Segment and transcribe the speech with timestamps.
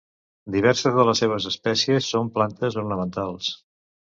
[0.53, 3.53] Diverses de les seves espècies són plantes ornamentals.